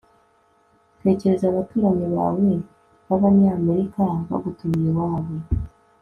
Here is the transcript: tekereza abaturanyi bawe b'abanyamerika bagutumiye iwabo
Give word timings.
tekereza 1.01 1.45
abaturanyi 1.51 2.05
bawe 2.15 2.49
b'abanyamerika 3.07 4.03
bagutumiye 4.29 4.87
iwabo 4.91 5.33